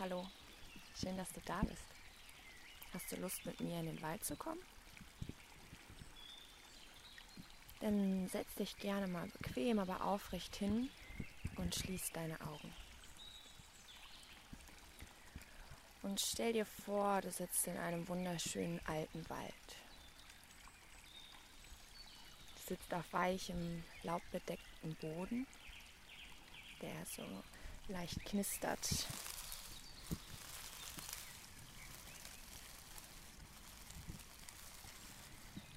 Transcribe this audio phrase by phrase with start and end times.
[0.00, 0.26] Hallo,
[0.98, 1.84] schön, dass du da bist.
[2.94, 4.62] Hast du Lust, mit mir in den Wald zu kommen?
[7.80, 10.88] Dann setz dich gerne mal bequem, aber aufrecht hin
[11.56, 12.74] und schließ deine Augen.
[16.02, 19.76] Und stell dir vor, du sitzt in einem wunderschönen alten Wald.
[22.54, 25.46] Du sitzt auf weichem, laubbedecktem Boden,
[26.80, 27.26] der so
[27.88, 28.88] leicht knistert.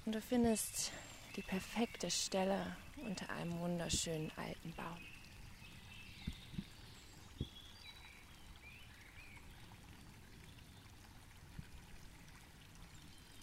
[0.04, 0.92] Und du findest
[1.34, 2.76] die perfekte Stelle
[3.06, 4.98] unter einem wunderschönen alten Baum.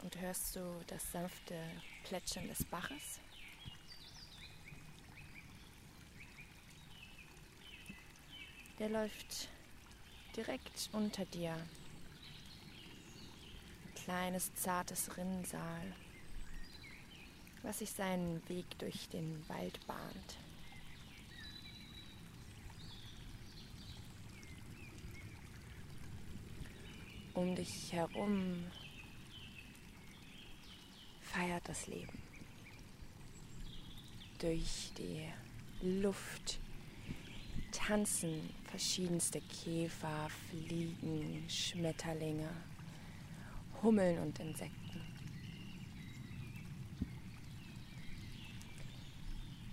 [0.03, 1.55] Und hörst du das sanfte
[2.03, 3.19] Plätschern des Baches?
[8.77, 9.47] Der läuft
[10.35, 11.53] direkt unter dir.
[13.83, 15.93] Ein kleines, zartes Rinnsal
[17.63, 20.37] was sich seinen Weg durch den Wald bahnt.
[27.33, 28.65] Um dich herum
[31.21, 32.17] feiert das Leben.
[34.39, 35.27] Durch die
[35.81, 36.59] Luft
[37.71, 42.49] tanzen verschiedenste Käfer, Fliegen, Schmetterlinge,
[43.81, 44.90] Hummeln und Insekten.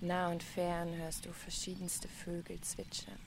[0.01, 3.19] Nah und fern hörst du verschiedenste Vögel zwitschern.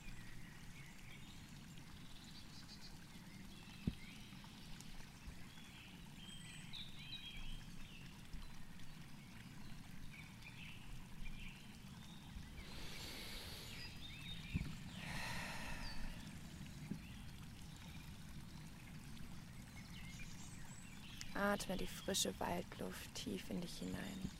[21.34, 24.30] Atme die frische Waldluft tief in dich hinein.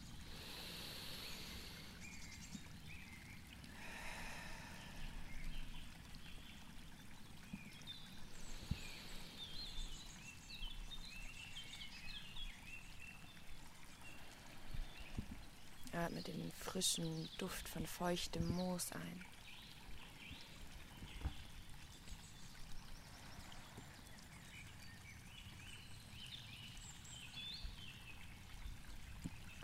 [15.92, 19.24] Atme den frischen Duft von feuchtem Moos ein.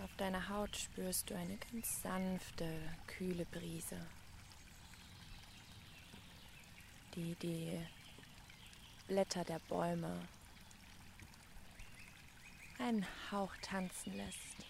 [0.04, 4.06] Auf deiner Haut spürst du eine ganz sanfte, kühle Brise,
[7.14, 7.80] die die
[9.06, 10.28] Blätter der Bäume
[12.78, 14.67] einen Hauch tanzen lässt.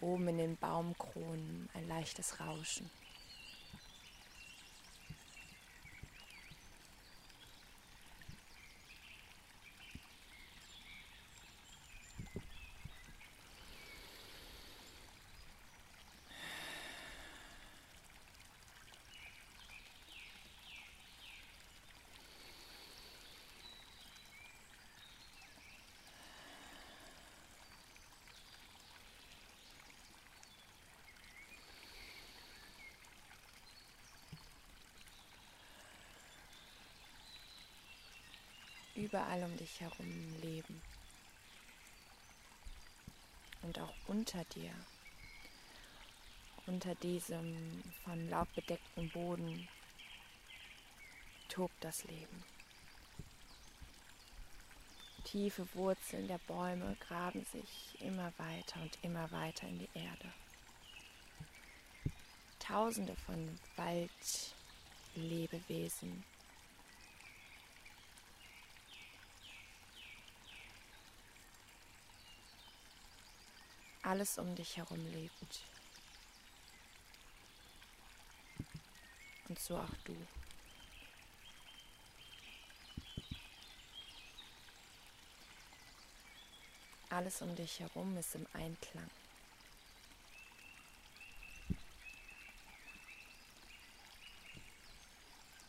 [0.00, 2.90] Oben in den Baumkronen ein leichtes Rauschen.
[39.04, 40.82] Überall um dich herum leben.
[43.62, 44.72] Und auch unter dir,
[46.66, 49.68] unter diesem von Laub bedeckten Boden,
[51.48, 52.44] tobt das Leben.
[55.24, 60.30] Tiefe Wurzeln der Bäume graben sich immer weiter und immer weiter in die Erde.
[62.58, 66.24] Tausende von Waldlebewesen
[74.04, 75.62] alles um dich herum lebt.
[79.48, 80.14] Und so auch du.
[87.08, 89.10] Alles um dich herum ist im Einklang.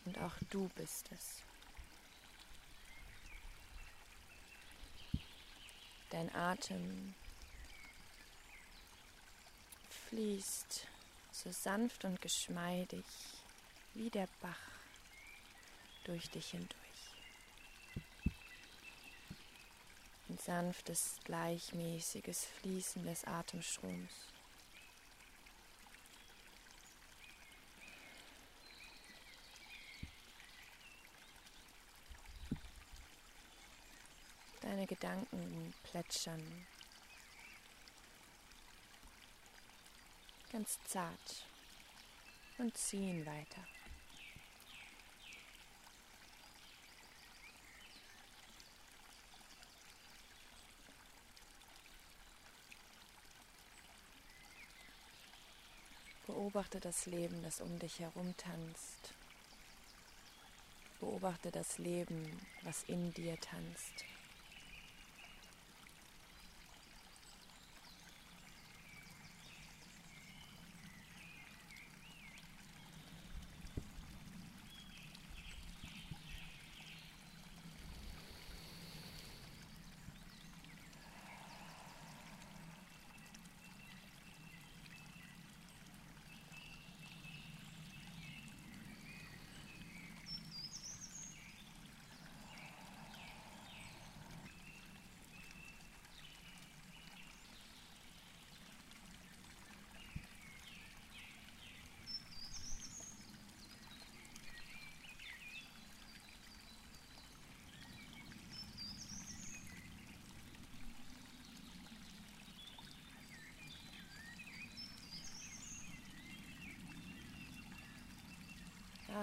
[0.06, 1.42] Und auch du bist es.
[6.10, 7.16] Dein Atem
[10.10, 10.88] fließt,
[11.32, 13.06] so sanft und geschmeidig
[13.94, 14.60] wie der Bach
[16.06, 16.76] durch dich hindurch.
[20.30, 24.12] Ein sanftes, gleichmäßiges Fließen des Atemstroms.
[34.62, 36.66] Deine Gedanken plätschern
[40.56, 41.46] ganz zart
[42.60, 43.62] und ziehen weiter.
[56.26, 59.14] Beobachte das Leben, das um dich herum tanzt.
[61.02, 64.06] Beobachte das Leben, was in dir tanzt.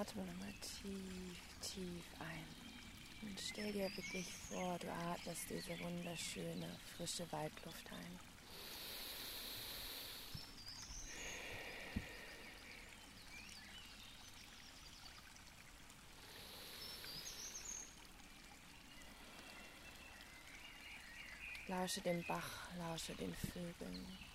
[0.03, 2.45] Atme nochmal tief, tief ein.
[3.23, 8.19] Und stell dir wirklich vor, du atmest diese wunderschöne, frische Waldluft ein.
[21.69, 24.32] Lausche dem Bach, lausche den Vögeln.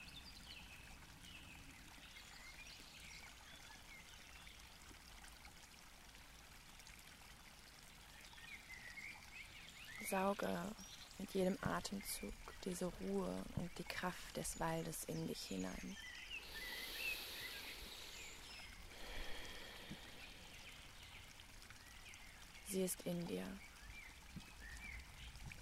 [10.09, 10.47] Sauge
[11.17, 12.33] mit jedem Atemzug
[12.63, 15.97] diese Ruhe und die Kraft des Waldes in dich hinein.
[22.67, 23.45] Sie ist in dir,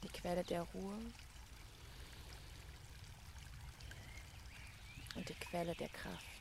[0.04, 1.00] die Quelle der Ruhe
[5.16, 6.35] und die Quelle der Kraft.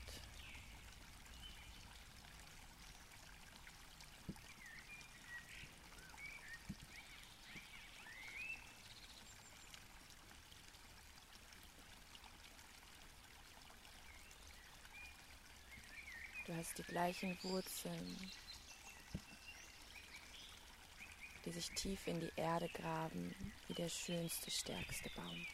[16.65, 18.17] Hast die gleichen Wurzeln,
[21.45, 23.35] die sich tief in die Erde graben,
[23.69, 25.47] wie der schönste, stärkste Baum.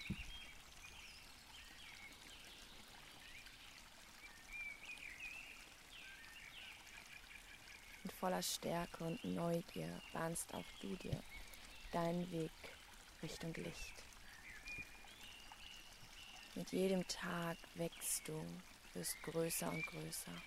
[8.05, 11.21] Und voller Stärke und Neugier bahnst auch du dir
[11.91, 12.53] deinen Weg
[13.21, 14.05] Richtung Licht.
[16.55, 18.41] Mit jedem Tag wächst du,
[18.95, 20.41] wirst größer und größer.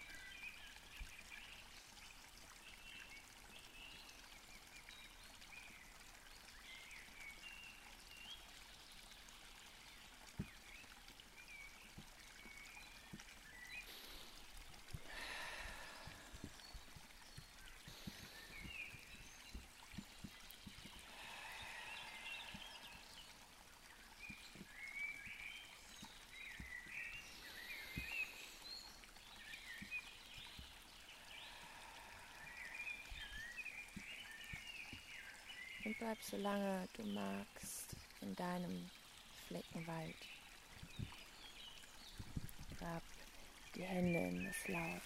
[35.85, 38.90] Und bleib so lange du magst in deinem
[39.47, 40.16] Fleckenwald.
[42.80, 43.04] Grab
[43.75, 45.02] die Hände in das Laub.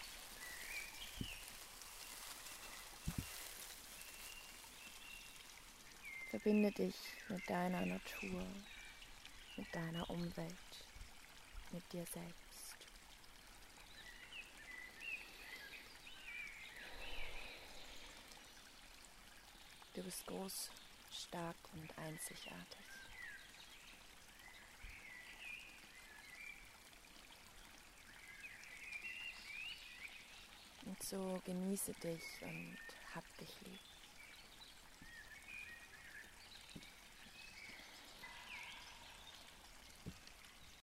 [6.29, 6.95] Verbinde dich
[7.29, 8.45] mit deiner Natur,
[9.55, 10.53] mit deiner Umwelt,
[11.71, 12.46] mit dir selbst.
[19.97, 20.69] Du bist groß,
[21.11, 22.85] stark und einzigartig.
[30.85, 32.77] Und so genieße dich und
[33.15, 33.86] hab dich lieb.